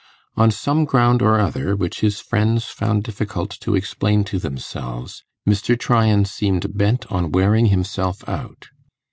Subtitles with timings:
[0.35, 5.77] On some ground or other, which his friends found difficult to explain to themselves, Mr.
[5.79, 8.69] Tryan seemed bent on wearing himself out.